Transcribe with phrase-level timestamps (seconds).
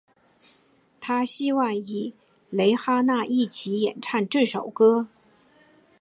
[0.99, 2.15] 她希望与
[2.49, 5.07] 蕾哈娜一起演唱这首歌。